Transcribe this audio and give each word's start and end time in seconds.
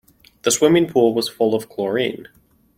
The 0.41 0.49
swimming 0.49 0.87
pool 0.87 1.13
was 1.13 1.29
full 1.29 1.53
of 1.53 1.69
chlorine. 1.69 2.27